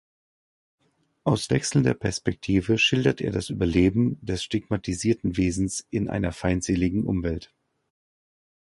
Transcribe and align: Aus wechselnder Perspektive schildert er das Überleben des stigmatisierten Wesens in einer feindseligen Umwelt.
Aus 1.25 1.51
wechselnder 1.51 1.93
Perspektive 1.93 2.79
schildert 2.79 3.21
er 3.21 3.31
das 3.31 3.51
Überleben 3.51 4.17
des 4.25 4.41
stigmatisierten 4.43 5.37
Wesens 5.37 5.85
in 5.91 6.09
einer 6.09 6.31
feindseligen 6.31 7.05
Umwelt. 7.05 7.53